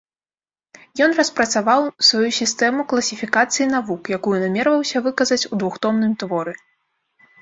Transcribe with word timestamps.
Ён 1.07 1.11
распрацаваў 1.19 1.81
сваю 2.07 2.29
сістэму 2.39 2.87
класіфікацыі 2.93 3.69
навук, 3.75 4.01
якую 4.21 4.37
намерваўся 4.45 4.97
выказаць 5.09 5.41
у 5.51 5.65
двухтомным 5.65 6.21
творы. 6.25 6.53